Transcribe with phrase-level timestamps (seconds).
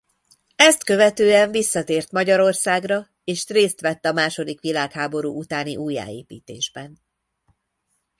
[0.55, 6.99] Ezt követően visszatért Magyarországra és részt vett a második világháború utáni újjáépítésben.